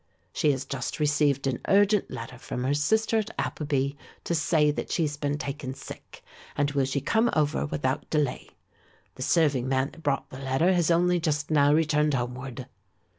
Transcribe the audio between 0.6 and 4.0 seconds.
just received an urgent letter from her sister at Appleby